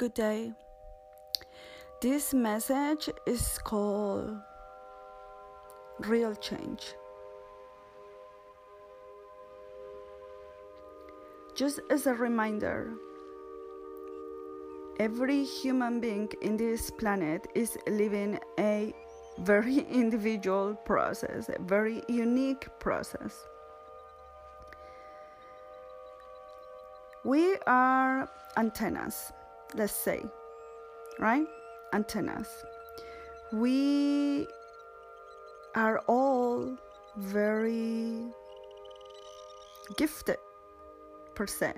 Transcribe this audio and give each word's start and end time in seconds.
Good 0.00 0.14
day. 0.14 0.52
This 2.00 2.32
message 2.32 3.10
is 3.26 3.58
called 3.58 4.34
Real 5.98 6.34
Change. 6.36 6.94
Just 11.54 11.80
as 11.90 12.06
a 12.06 12.14
reminder, 12.14 12.94
every 14.98 15.44
human 15.44 16.00
being 16.00 16.30
in 16.40 16.56
this 16.56 16.90
planet 16.92 17.46
is 17.54 17.76
living 17.86 18.38
a 18.58 18.94
very 19.40 19.80
individual 19.90 20.76
process, 20.86 21.50
a 21.50 21.60
very 21.60 22.00
unique 22.08 22.66
process. 22.78 23.36
We 27.22 27.56
are 27.66 28.30
antennas 28.56 29.30
let's 29.74 29.92
say, 29.92 30.24
right? 31.18 31.46
Antennas. 31.92 32.48
We 33.52 34.46
are 35.74 35.98
all 36.06 36.76
very 37.16 38.24
gifted 39.96 40.38
per 41.34 41.46
se. 41.46 41.74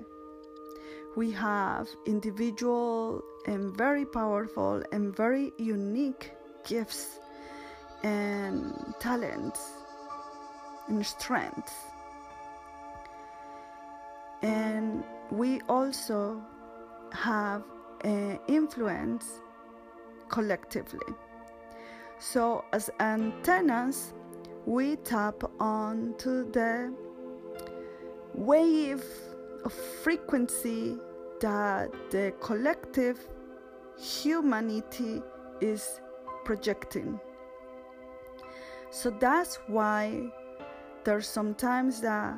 We 1.15 1.31
have 1.31 1.87
individual 2.05 3.21
and 3.45 3.75
very 3.75 4.05
powerful 4.05 4.83
and 4.91 5.15
very 5.15 5.53
unique 5.57 6.31
gifts 6.65 7.19
and 8.03 8.73
talents 8.99 9.61
and 10.87 11.05
strengths. 11.05 11.73
And 14.41 15.03
we 15.31 15.61
also 15.69 16.41
have 17.13 17.63
uh, 18.03 18.37
influence 18.47 19.41
collectively. 20.29 21.13
So, 22.19 22.63
as 22.71 22.89
antennas, 22.99 24.13
we 24.65 24.95
tap 24.97 25.43
onto 25.59 26.49
the 26.51 26.93
wave 28.33 29.03
of 29.65 29.73
frequency 29.73 30.97
that 31.41 31.91
the 32.11 32.33
collective 32.39 33.19
humanity 33.97 35.21
is 35.61 35.99
projecting. 36.45 37.19
So 38.89 39.09
that's 39.09 39.55
why 39.67 40.31
there's 41.03 41.27
sometimes 41.27 41.99
that 42.01 42.37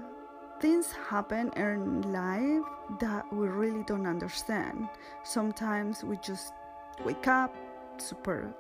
things 0.60 0.92
happen 0.92 1.52
in 1.56 2.02
life 2.14 2.64
that 3.00 3.32
we 3.34 3.48
really 3.48 3.84
don't 3.84 4.08
understand. 4.08 4.88
Sometimes 5.24 6.04
we 6.04 6.18
just 6.18 6.54
wake 7.04 7.28
up 7.28 7.54
super 7.98 8.54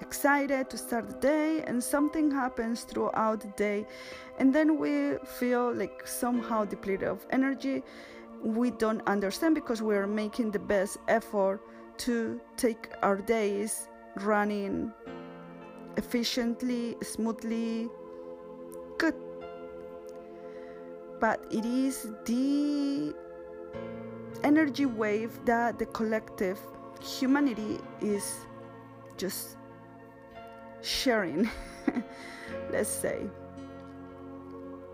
excited 0.00 0.68
to 0.68 0.76
start 0.76 1.08
the 1.08 1.16
day 1.16 1.62
and 1.66 1.82
something 1.82 2.30
happens 2.30 2.82
throughout 2.82 3.40
the 3.40 3.48
day 3.56 3.86
and 4.38 4.54
then 4.54 4.78
we 4.78 5.16
feel 5.24 5.72
like 5.72 6.06
somehow 6.06 6.64
depleted 6.64 7.08
of 7.08 7.26
energy. 7.30 7.82
We 8.42 8.70
don't 8.70 9.00
understand 9.06 9.54
because 9.54 9.80
we're 9.80 10.06
making 10.06 10.50
the 10.50 10.58
best 10.58 10.98
effort 11.08 11.60
to 11.98 12.40
take 12.56 12.90
our 13.02 13.16
days 13.16 13.88
running 14.16 14.92
efficiently 15.96 16.96
smoothly. 17.02 17.88
Good 18.98 19.14
but 21.20 21.44
it 21.50 21.64
is 21.64 22.08
the 22.24 23.14
energy 24.44 24.86
wave 24.86 25.38
that 25.44 25.78
the 25.78 25.86
collective 25.86 26.58
humanity 27.00 27.78
is 28.00 28.46
just 29.16 29.56
sharing, 30.82 31.48
let's 32.70 32.88
say. 32.88 33.26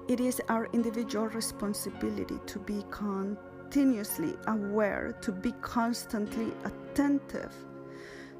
It 0.08 0.20
is 0.20 0.40
our 0.48 0.68
individual 0.72 1.28
responsibility 1.28 2.38
to 2.46 2.58
be 2.58 2.84
continuously 2.90 4.34
aware, 4.46 5.16
to 5.22 5.32
be 5.32 5.52
constantly 5.60 6.52
attentive 6.64 7.54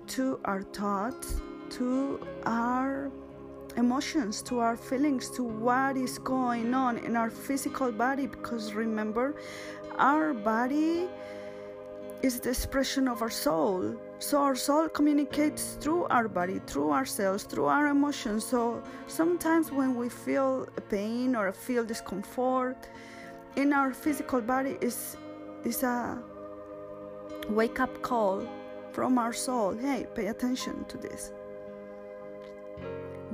to 0.09 0.41
our 0.45 0.63
thoughts, 0.63 1.41
to 1.71 2.21
our 2.45 3.11
emotions, 3.77 4.43
to 4.43 4.61
our 4.61 4.77
feelings, 4.77 5.31
to 5.31 5.43
what 5.43 5.97
is 5.97 6.19
going 6.19 6.75
on 6.75 6.99
in 6.99 7.17
our 7.17 7.31
physical 7.31 7.93
body. 7.93 8.27
Because 8.27 8.75
remember, 8.75 9.35
our 9.99 10.33
body 10.35 11.09
is 12.23 12.39
the 12.39 12.51
expression 12.51 13.09
of 13.09 13.21
our 13.21 13.31
soul. 13.31 13.95
So 14.19 14.41
our 14.41 14.55
soul 14.55 14.89
communicates 14.89 15.77
through 15.81 16.05
our 16.05 16.29
body, 16.29 16.61
through 16.67 16.93
ourselves, 16.93 17.43
through 17.43 17.67
our 17.67 17.89
emotions. 17.89 18.45
So 18.45 18.83
sometimes 19.09 19.73
when 19.73 19.97
we 19.97 20.09
feel 20.09 20.67
pain 20.89 21.35
or 21.35 21.51
feel 21.53 21.85
discomfort 21.85 22.77
in 23.57 23.73
our 23.73 23.93
physical 23.93 24.41
body 24.41 24.77
is 24.81 25.17
is 25.65 25.83
a 25.83 26.19
wake 27.49 27.81
up 27.81 28.03
call 28.03 28.47
from 28.93 29.19
our 29.19 29.33
soul. 29.33 29.75
Hey, 29.75 30.07
pay 30.15 30.29
attention 30.29 30.85
to 30.87 30.97
this 30.97 31.33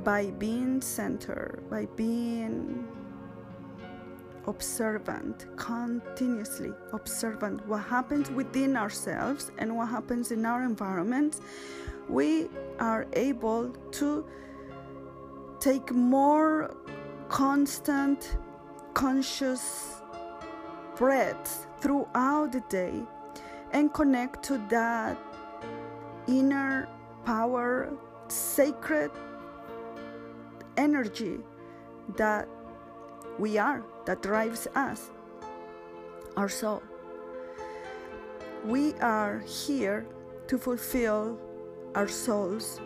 by 0.04 0.30
being 0.32 0.80
centered, 0.80 1.62
by 1.70 1.86
being 1.96 2.86
observant, 4.46 5.46
continuously 5.56 6.72
observant. 6.92 7.66
What 7.66 7.82
happens 7.82 8.30
within 8.30 8.76
ourselves 8.76 9.52
and 9.58 9.76
what 9.76 9.88
happens 9.88 10.32
in 10.32 10.46
our 10.46 10.64
environment, 10.64 11.40
we 12.08 12.48
are 12.80 13.06
able 13.12 13.70
to 13.92 14.26
take 15.60 15.92
more 15.92 16.74
constant, 17.28 18.36
conscious 18.94 20.00
breaths 20.96 21.66
throughout 21.80 22.52
the 22.52 22.62
day 22.68 23.02
and 23.72 23.92
connect 23.92 24.42
to 24.44 24.58
that 24.70 25.18
inner 26.26 26.88
power, 27.24 27.92
sacred 28.28 29.10
energy 30.78 31.40
that 32.16 32.48
we 33.38 33.58
are, 33.58 33.82
that 34.06 34.22
drives 34.22 34.66
us, 34.74 35.10
our 36.36 36.48
soul. 36.48 36.82
We 38.64 38.94
are 38.94 39.40
here 39.40 40.06
to 40.46 40.56
fulfill 40.56 41.38
our 41.94 42.08
soul's 42.08 42.80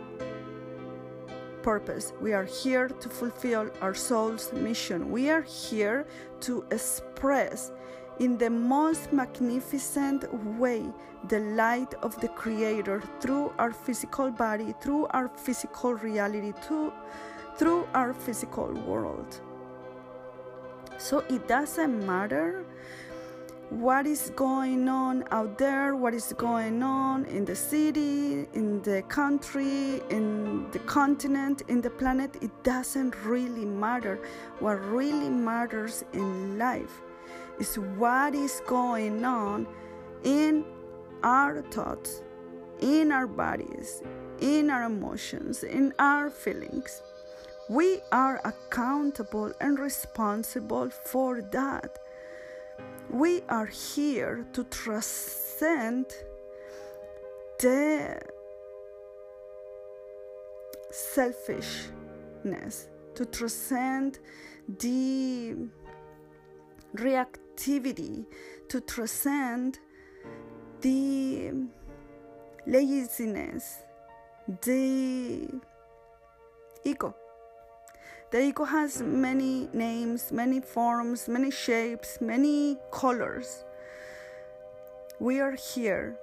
purpose. 1.62 2.12
We 2.20 2.32
are 2.32 2.44
here 2.44 2.88
to 2.88 3.08
fulfill 3.08 3.70
our 3.80 3.94
soul's 3.94 4.52
mission. 4.52 5.10
We 5.10 5.30
are 5.30 5.42
here 5.42 6.06
to 6.40 6.64
express 6.70 7.70
in 8.18 8.36
the 8.36 8.50
most 8.50 9.12
magnificent 9.12 10.32
way 10.58 10.84
the 11.28 11.38
light 11.40 11.94
of 12.02 12.20
the 12.20 12.28
Creator 12.28 13.02
through 13.20 13.52
our 13.58 13.72
physical 13.72 14.30
body, 14.30 14.74
through 14.80 15.06
our 15.10 15.28
physical 15.28 15.94
reality, 15.94 16.52
through 16.62 16.92
through 17.56 17.88
our 17.94 18.12
physical 18.14 18.72
world. 18.86 19.40
So 20.98 21.18
it 21.28 21.48
doesn't 21.48 22.06
matter 22.06 22.64
what 23.70 24.06
is 24.06 24.30
going 24.36 24.86
on 24.86 25.24
out 25.30 25.56
there, 25.56 25.96
what 25.96 26.12
is 26.12 26.34
going 26.36 26.82
on 26.82 27.24
in 27.24 27.44
the 27.44 27.56
city, 27.56 28.46
in 28.52 28.82
the 28.82 29.02
country, 29.08 30.02
in 30.10 30.70
the 30.72 30.78
continent, 30.80 31.62
in 31.68 31.80
the 31.80 31.88
planet, 31.88 32.36
it 32.42 32.50
doesn't 32.64 33.16
really 33.24 33.64
matter. 33.64 34.20
What 34.58 34.74
really 34.84 35.30
matters 35.30 36.04
in 36.12 36.58
life 36.58 37.00
is 37.58 37.78
what 37.96 38.34
is 38.34 38.60
going 38.66 39.24
on 39.24 39.66
in 40.22 40.66
our 41.22 41.62
thoughts, 41.62 42.22
in 42.80 43.10
our 43.10 43.26
bodies, 43.26 44.02
in 44.40 44.68
our 44.68 44.84
emotions, 44.84 45.64
in 45.64 45.94
our 45.98 46.28
feelings. 46.28 47.00
We 47.68 48.00
are 48.10 48.40
accountable 48.44 49.52
and 49.60 49.78
responsible 49.78 50.90
for 50.90 51.42
that. 51.52 51.98
We 53.08 53.42
are 53.48 53.66
here 53.66 54.46
to 54.52 54.64
transcend 54.64 56.06
the 57.60 58.20
selfishness, 60.90 62.88
to 63.14 63.24
transcend 63.26 64.18
the 64.80 65.68
reactivity, 66.96 68.26
to 68.68 68.80
transcend 68.80 69.78
the 70.80 71.52
laziness, 72.66 73.78
the 74.62 75.48
ego. 76.84 77.14
The 78.32 78.40
ego 78.40 78.64
has 78.64 79.02
many 79.02 79.68
names, 79.74 80.32
many 80.32 80.60
forms, 80.60 81.28
many 81.28 81.50
shapes, 81.50 82.18
many 82.18 82.78
colors. 82.90 83.66
We 85.18 85.38
are 85.40 85.52
here 85.52 86.16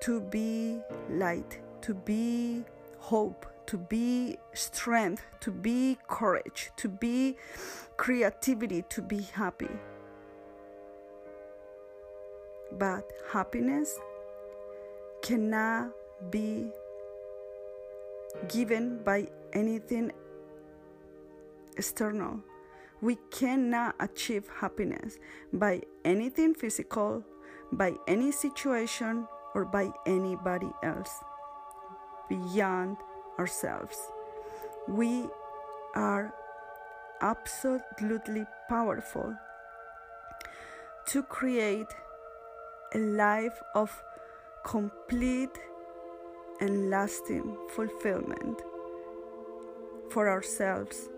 to 0.00 0.22
be 0.22 0.80
light, 1.10 1.58
to 1.82 1.92
be 1.92 2.64
hope, 3.00 3.44
to 3.66 3.76
be 3.76 4.38
strength, 4.54 5.26
to 5.40 5.50
be 5.50 5.98
courage, 6.08 6.70
to 6.78 6.88
be 6.88 7.36
creativity, 7.98 8.86
to 8.88 9.02
be 9.02 9.20
happy. 9.20 9.68
But 12.78 13.04
happiness 13.30 13.98
cannot 15.20 15.90
be 16.30 16.70
given 18.48 19.02
by 19.04 19.28
anything 19.52 20.12
external. 21.76 22.40
We 23.00 23.16
cannot 23.30 23.96
achieve 23.98 24.48
happiness 24.60 25.18
by 25.52 25.82
anything 26.04 26.54
physical, 26.54 27.24
by 27.72 27.94
any 28.06 28.30
situation, 28.30 29.26
or 29.54 29.64
by 29.64 29.90
anybody 30.06 30.70
else 30.82 31.12
beyond 32.28 32.96
ourselves. 33.38 33.96
We 34.88 35.26
are 35.94 36.32
absolutely 37.20 38.46
powerful 38.68 39.34
to 41.06 41.22
create 41.22 41.92
a 42.94 42.98
life 42.98 43.60
of 43.74 43.90
complete 44.64 45.58
and 46.60 46.90
lasting 46.90 47.56
fulfillment 47.74 48.62
for 50.10 50.28
ourselves 50.28 51.08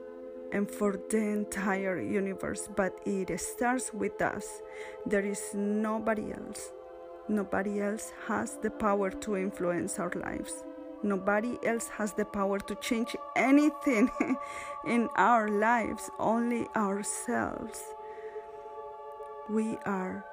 and 0.54 0.70
for 0.70 0.98
the 1.10 1.18
entire 1.18 2.00
universe. 2.00 2.68
But 2.74 2.96
it 3.04 3.38
starts 3.40 3.92
with 3.92 4.22
us. 4.22 4.62
There 5.04 5.26
is 5.26 5.42
nobody 5.52 6.32
else. 6.32 6.72
Nobody 7.28 7.80
else 7.80 8.12
has 8.28 8.56
the 8.62 8.70
power 8.70 9.10
to 9.10 9.36
influence 9.36 9.98
our 9.98 10.12
lives. 10.14 10.62
Nobody 11.02 11.58
else 11.66 11.88
has 11.88 12.14
the 12.14 12.24
power 12.24 12.58
to 12.60 12.74
change 12.76 13.16
anything 13.36 14.10
in 14.86 15.08
our 15.16 15.48
lives, 15.48 16.08
only 16.18 16.66
ourselves. 16.76 17.82
We 19.50 19.76
are 19.84 20.24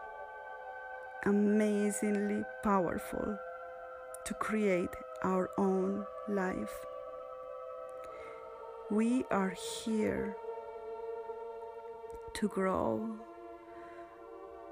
amazingly 1.26 2.44
powerful 2.64 3.38
to 4.26 4.34
create 4.36 4.96
our 5.24 5.50
own 5.58 6.06
life. 6.30 6.86
We 8.92 9.24
are 9.32 9.52
here 9.52 10.36
to 12.34 12.50
grow, 12.50 13.16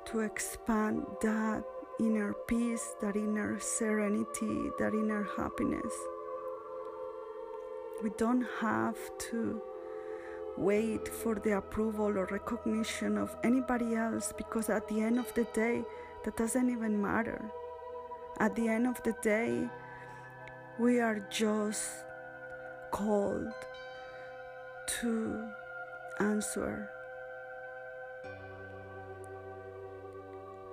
to 0.08 0.20
expand 0.20 1.06
that 1.22 1.64
inner 2.02 2.34
peace, 2.46 2.96
that 3.02 3.16
inner 3.16 3.62
serenity, 3.62 4.72
that 4.78 4.94
inner 4.94 5.26
happiness. 5.38 5.94
We 8.04 8.10
don't 8.18 8.46
have 8.60 8.98
to 9.30 9.62
wait 10.58 11.08
for 11.08 11.36
the 11.36 11.56
approval 11.56 12.18
or 12.18 12.26
recognition 12.26 13.18
of 13.18 13.34
anybody 13.46 13.96
else 13.96 14.34
because 14.36 14.70
at 14.70 14.86
the 14.90 15.00
end 15.00 15.18
of 15.18 15.34
the 15.34 15.46
day, 15.54 15.86
that 16.26 16.36
doesn't 16.36 16.70
even 16.70 17.02
matter. 17.02 17.50
At 18.42 18.54
the 18.58 18.68
end 18.68 18.86
of 18.86 19.02
the 19.04 19.16
day, 19.22 19.70
we 20.78 21.00
are 21.00 21.26
just 21.30 21.90
called 22.92 23.54
to 24.90 25.48
answer 26.20 26.90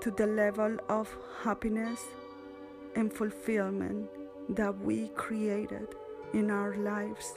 to 0.01 0.11
the 0.11 0.27
level 0.27 0.77
of 0.89 1.15
happiness 1.43 2.01
and 2.95 3.13
fulfillment 3.13 4.09
that 4.49 4.77
we 4.79 5.09
created 5.09 5.89
in 6.33 6.51
our 6.51 6.75
lives 6.77 7.35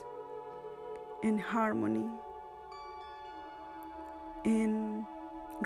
in 1.22 1.38
harmony, 1.38 2.08
in 4.44 5.04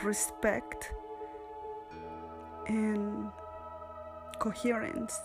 respect, 0.02 0.92
in 2.68 3.30
coherence, 4.38 5.20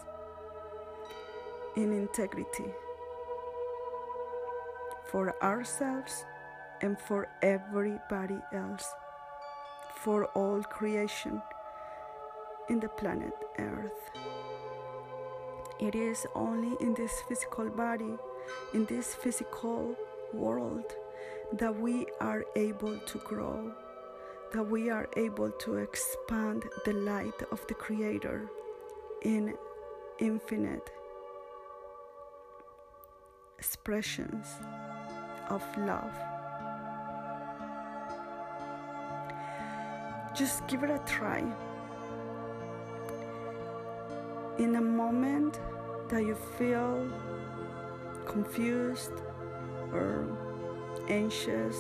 in 1.76 1.92
integrity 1.92 2.72
for 5.12 5.34
ourselves 5.44 6.26
and 6.82 7.00
for 7.00 7.28
everybody 7.42 8.40
else, 8.54 8.86
for 9.96 10.26
all 10.28 10.62
creation 10.64 11.42
in 12.70 12.80
the 12.80 12.90
planet 12.90 13.34
Earth. 13.58 14.12
It 15.80 15.96
is 15.96 16.26
only 16.36 16.76
in 16.80 16.94
this 16.94 17.22
physical 17.28 17.70
body, 17.70 18.18
in 18.74 18.86
this 18.86 19.16
physical 19.16 19.96
world, 20.34 20.94
that 21.54 21.76
we 21.76 22.06
are 22.22 22.46
able 22.56 22.98
to 23.00 23.18
grow, 23.20 23.72
that 24.54 24.64
we 24.64 24.90
are 24.90 25.10
able 25.18 25.52
to 25.52 25.78
expand 25.78 26.64
the 26.86 26.94
light 26.94 27.42
of 27.52 27.66
the 27.68 27.74
Creator 27.74 28.50
in 29.24 29.54
infinite 30.20 30.92
expressions 33.58 34.48
of 35.50 35.64
love. 35.78 36.14
Just 40.36 40.66
give 40.68 40.84
it 40.84 40.90
a 40.90 41.00
try 41.06 41.44
in 44.58 44.76
a 44.76 44.82
moment 44.82 45.60
that 46.10 46.24
you 46.24 46.36
feel 46.58 47.10
confused 48.26 49.14
or 49.94 50.28
anxious 51.08 51.78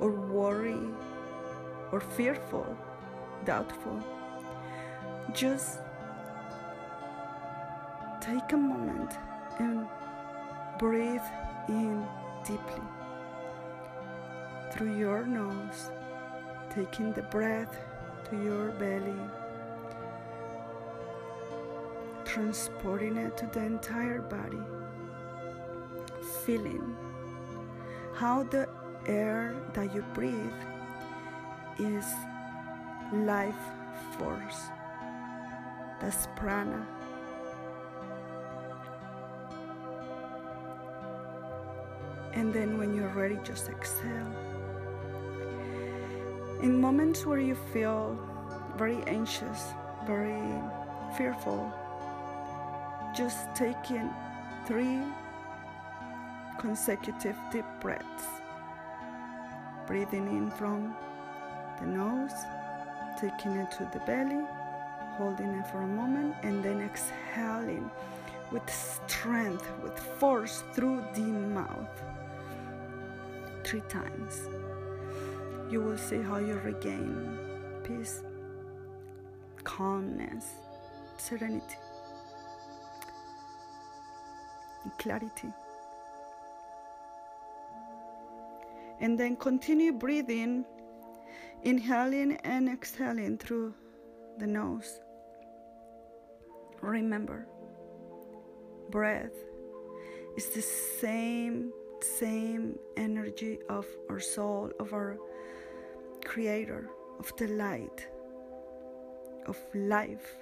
or 0.00 0.10
worried 0.10 0.94
or 1.92 2.00
fearful, 2.00 2.76
doubtful, 3.44 4.02
just 5.34 5.80
take 8.20 8.52
a 8.52 8.56
moment 8.56 9.12
and 9.58 9.86
breathe 10.78 11.20
in 11.68 12.06
deeply 12.46 12.82
through 14.72 14.96
your 14.96 15.24
nose, 15.24 15.90
taking 16.74 17.12
the 17.12 17.22
breath 17.22 17.76
to 18.30 18.36
your 18.42 18.70
belly 18.72 19.14
transporting 22.30 23.16
it 23.16 23.36
to 23.36 23.44
the 23.46 23.58
entire 23.58 24.22
body, 24.22 24.62
feeling 26.44 26.96
how 28.14 28.44
the 28.44 28.68
air 29.06 29.56
that 29.72 29.92
you 29.92 30.04
breathe 30.14 30.60
is 31.80 32.04
life 33.12 33.64
force. 34.16 34.68
That's 36.00 36.28
prana. 36.36 36.86
And 42.32 42.52
then 42.52 42.78
when 42.78 42.94
you're 42.94 43.08
ready, 43.08 43.38
just 43.44 43.68
exhale. 43.68 44.32
In 46.62 46.80
moments 46.80 47.26
where 47.26 47.40
you 47.40 47.54
feel 47.72 48.18
very 48.76 49.02
anxious, 49.06 49.72
very 50.06 50.42
fearful, 51.16 51.72
just 53.16 53.54
take 53.54 53.80
taking 53.82 54.10
three 54.66 55.00
consecutive 56.58 57.36
deep 57.50 57.64
breaths. 57.80 58.24
Breathing 59.86 60.28
in 60.28 60.50
from 60.50 60.94
the 61.80 61.86
nose, 61.86 62.32
taking 63.20 63.52
it 63.52 63.70
to 63.72 63.88
the 63.92 64.00
belly, 64.00 64.44
holding 65.16 65.50
it 65.54 65.66
for 65.68 65.82
a 65.82 65.86
moment, 65.86 66.34
and 66.42 66.62
then 66.62 66.80
exhaling 66.80 67.90
with 68.52 68.68
strength, 68.70 69.66
with 69.82 69.98
force 69.98 70.62
through 70.74 71.02
the 71.14 71.22
mouth. 71.22 72.02
Three 73.70 73.82
times. 73.88 74.48
You 75.70 75.80
will 75.80 75.96
see 75.96 76.20
how 76.20 76.38
you 76.38 76.54
regain 76.54 77.38
peace, 77.84 78.24
calmness, 79.62 80.44
serenity 81.16 81.76
clarity. 84.98 85.52
And 89.00 89.16
then 89.16 89.36
continue 89.36 89.92
breathing, 89.92 90.64
inhaling 91.62 92.38
and 92.42 92.68
exhaling 92.68 93.38
through 93.38 93.74
the 94.38 94.48
nose. 94.48 95.00
Remember, 96.82 97.46
breath 98.90 99.36
is 100.36 100.48
the 100.48 100.62
same 100.62 101.72
same 102.02 102.78
energy 102.96 103.58
of 103.68 103.86
our 104.08 104.20
soul, 104.20 104.70
of 104.78 104.92
our 104.92 105.18
creator, 106.24 106.88
of 107.18 107.32
the 107.36 107.48
light, 107.48 108.08
of 109.46 109.58
life. 109.74 110.36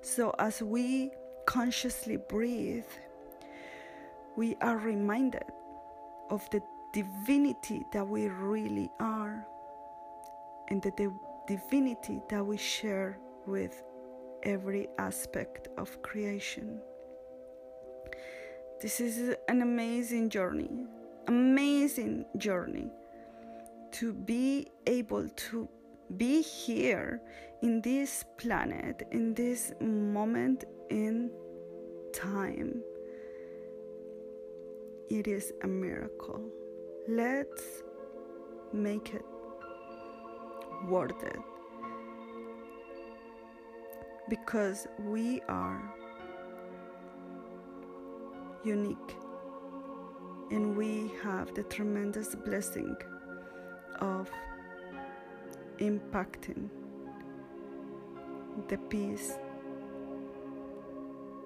So, 0.00 0.34
as 0.38 0.62
we 0.62 1.10
consciously 1.46 2.18
breathe, 2.28 2.92
we 4.36 4.56
are 4.60 4.76
reminded 4.76 5.44
of 6.30 6.48
the 6.50 6.60
divinity 6.92 7.84
that 7.92 8.06
we 8.06 8.28
really 8.28 8.90
are 9.00 9.46
and 10.68 10.82
the 10.82 11.12
divinity 11.46 12.20
that 12.28 12.44
we 12.44 12.56
share 12.56 13.18
with 13.46 13.82
every 14.42 14.88
aspect 14.98 15.68
of 15.76 16.02
creation. 16.02 16.80
This 18.78 19.00
is 19.00 19.34
an 19.48 19.62
amazing 19.62 20.28
journey, 20.28 20.84
amazing 21.28 22.26
journey 22.36 22.90
to 23.92 24.12
be 24.12 24.66
able 24.86 25.26
to 25.30 25.66
be 26.18 26.42
here 26.42 27.22
in 27.62 27.80
this 27.80 28.22
planet, 28.36 29.08
in 29.12 29.32
this 29.32 29.72
moment 29.80 30.64
in 30.90 31.30
time. 32.12 32.82
It 35.08 35.26
is 35.26 35.54
a 35.62 35.66
miracle. 35.66 36.42
Let's 37.08 37.82
make 38.74 39.14
it 39.14 39.24
worth 40.86 41.22
it 41.22 41.38
because 44.28 44.86
we 44.98 45.40
are 45.48 45.94
unique 48.64 49.16
and 50.50 50.76
we 50.76 51.10
have 51.22 51.54
the 51.54 51.62
tremendous 51.64 52.34
blessing 52.34 52.96
of 54.00 54.30
impacting 55.78 56.68
the 58.68 58.78
peace, 58.88 59.32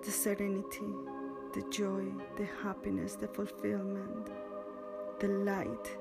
the 0.05 0.11
serenity, 0.11 0.93
the 1.55 1.65
joy, 1.71 2.05
the 2.37 2.47
happiness, 2.63 3.15
the 3.15 3.27
fulfillment, 3.29 4.29
the 5.19 5.29
light 5.29 5.97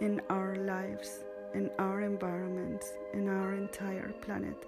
in 0.00 0.20
our 0.28 0.56
lives, 0.56 1.24
in 1.54 1.70
our 1.78 2.02
environments, 2.02 2.92
in 3.14 3.28
our 3.28 3.54
entire 3.54 4.12
planet. 4.20 4.66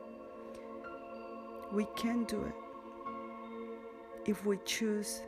We 1.72 1.86
can 1.96 2.24
do 2.24 2.42
it 2.44 2.67
if 4.28 4.44
we 4.44 4.58
choose 4.66 5.22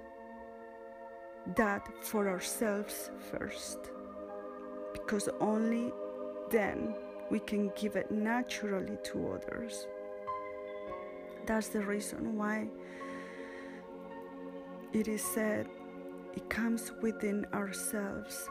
that 1.57 1.89
for 2.03 2.29
ourselves 2.29 3.11
first, 3.31 3.79
because 4.93 5.27
only 5.41 5.91
then 6.51 6.95
we 7.31 7.39
can 7.41 7.73
give 7.75 7.97
it 7.97 8.11
naturally 8.11 8.99
to 9.03 9.33
others. 9.33 9.87
That's 11.47 11.69
the 11.69 11.81
reason 11.81 12.37
why 12.37 12.69
it 14.93 15.09
is 15.09 15.23
said 15.23 15.67
it 16.35 16.51
comes 16.51 16.93
within 17.01 17.47
ourselves. 17.55 18.51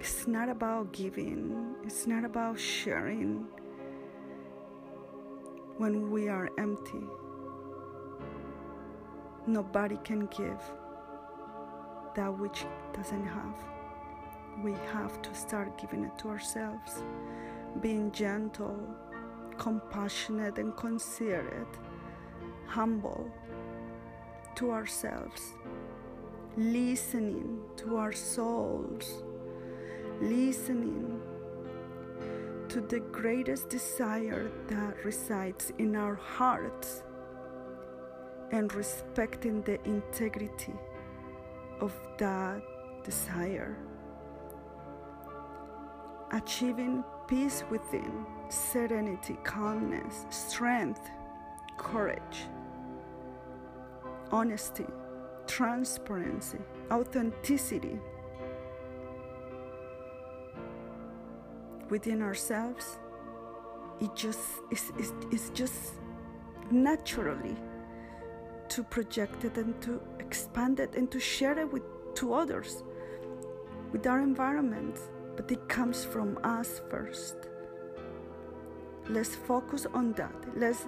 It's 0.00 0.26
not 0.26 0.48
about 0.48 0.92
giving, 0.92 1.76
it's 1.84 2.08
not 2.08 2.24
about 2.24 2.58
sharing 2.58 3.46
when 5.78 6.10
we 6.10 6.28
are 6.28 6.50
empty. 6.58 7.06
Nobody 9.46 9.98
can 10.04 10.26
give 10.26 10.60
that 12.14 12.38
which 12.38 12.64
doesn't 12.94 13.26
have. 13.26 13.56
We 14.62 14.74
have 14.92 15.20
to 15.22 15.34
start 15.34 15.76
giving 15.78 16.04
it 16.04 16.16
to 16.18 16.28
ourselves, 16.28 17.02
being 17.80 18.12
gentle, 18.12 18.78
compassionate, 19.58 20.58
and 20.58 20.76
considerate, 20.76 21.74
humble 22.66 23.28
to 24.56 24.70
ourselves, 24.70 25.54
listening 26.56 27.62
to 27.78 27.96
our 27.96 28.12
souls, 28.12 29.24
listening 30.20 31.20
to 32.68 32.80
the 32.80 33.00
greatest 33.00 33.68
desire 33.70 34.52
that 34.68 35.04
resides 35.04 35.72
in 35.78 35.96
our 35.96 36.14
hearts 36.14 37.02
and 38.52 38.72
respecting 38.74 39.62
the 39.62 39.82
integrity 39.84 40.74
of 41.80 41.92
that 42.18 42.62
desire. 43.02 43.76
Achieving 46.32 47.02
peace 47.26 47.64
within, 47.70 48.24
serenity, 48.48 49.36
calmness, 49.42 50.26
strength, 50.30 51.00
courage, 51.78 52.46
honesty, 54.30 54.86
transparency, 55.46 56.58
authenticity 56.90 57.98
within 61.88 62.22
ourselves, 62.22 62.98
it 64.00 64.14
just 64.14 64.40
is 65.30 65.50
just 65.54 65.94
naturally 66.70 67.56
to 68.74 68.82
project 68.82 69.44
it 69.44 69.58
and 69.58 69.80
to 69.82 70.00
expand 70.18 70.80
it 70.80 70.94
and 70.94 71.10
to 71.10 71.20
share 71.20 71.58
it 71.58 71.70
with 71.70 71.82
to 72.14 72.32
others 72.32 72.82
with 73.92 74.06
our 74.06 74.20
environment. 74.20 74.98
But 75.36 75.50
it 75.50 75.68
comes 75.68 76.04
from 76.04 76.38
us 76.42 76.80
first. 76.90 77.36
Let's 79.08 79.34
focus 79.34 79.86
on 79.92 80.12
that. 80.12 80.34
Let's 80.56 80.86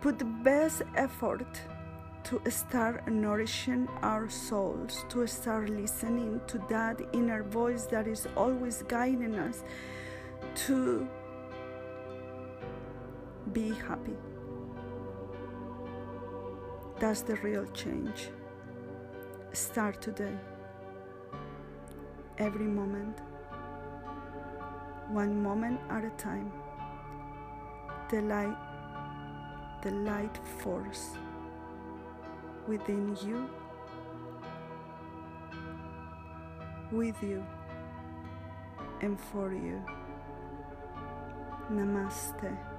put 0.00 0.18
the 0.18 0.30
best 0.44 0.82
effort 0.94 1.60
to 2.24 2.40
start 2.50 3.08
nourishing 3.08 3.88
our 4.02 4.28
souls, 4.28 5.04
to 5.08 5.26
start 5.26 5.70
listening 5.70 6.40
to 6.48 6.58
that 6.68 7.00
inner 7.12 7.42
voice 7.42 7.86
that 7.86 8.06
is 8.06 8.28
always 8.36 8.82
guiding 8.82 9.34
us 9.36 9.64
to 10.66 11.08
be 13.52 13.70
happy. 13.70 14.16
That's 17.00 17.22
the 17.22 17.36
real 17.36 17.64
change. 17.72 18.28
Start 19.54 20.02
today. 20.02 20.36
Every 22.36 22.66
moment. 22.66 23.16
One 25.08 25.42
moment 25.42 25.80
at 25.88 26.04
a 26.04 26.10
time. 26.10 26.52
The 28.10 28.20
light, 28.20 28.56
the 29.82 29.92
light 29.92 30.38
force 30.58 31.12
within 32.68 33.16
you, 33.24 33.48
with 36.92 37.16
you, 37.22 37.42
and 39.00 39.18
for 39.18 39.54
you. 39.54 39.82
Namaste. 41.72 42.69